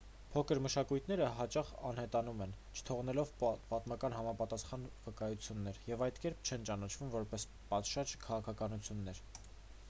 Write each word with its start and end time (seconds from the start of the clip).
փոքր 0.35 0.59
մշակույթները 0.65 1.25
հաճախ 1.39 1.67
անհետանում 1.89 2.41
են 2.45 2.55
չթողնելով 2.79 3.33
պատմական 3.43 4.17
համապատասխան 4.19 4.87
վկայություններ 5.05 5.79
և 5.91 6.07
այդ 6.09 6.19
կերպ 6.25 6.43
չեն 6.51 6.67
ճանաչվում 6.73 7.15
որպես 7.19 7.47
պատշաճ 7.75 8.17
քաղաքակրթություններ 8.27 9.23